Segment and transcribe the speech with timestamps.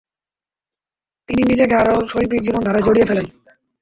[1.29, 3.27] তিনি নিজেকে আরো শৈল্পিক জীবনধারায় জড়িয়ে ফেলেন।